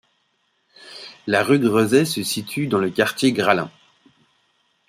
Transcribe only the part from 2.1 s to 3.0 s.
situe dans le